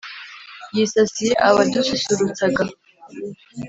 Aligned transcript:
Yisasiye 0.75 1.31
abadususurutsaga 1.47 2.63